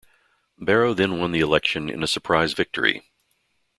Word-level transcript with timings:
Barrow 0.57 0.95
then 0.95 1.19
won 1.19 1.31
the 1.31 1.41
election 1.41 1.87
in 1.87 2.01
a 2.01 2.07
surprise 2.07 2.53
victory. 2.53 3.03